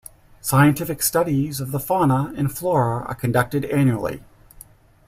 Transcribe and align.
Scientific 0.41 1.03
studies 1.03 1.59
of 1.59 1.69
the 1.69 1.79
fauna 1.79 2.33
and 2.35 2.51
flora 2.51 3.05
are 3.05 3.13
conducted 3.13 3.65
annually. 3.65 4.23